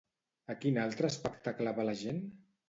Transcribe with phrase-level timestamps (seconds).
[0.53, 2.19] A quin altre espectacle va la gent?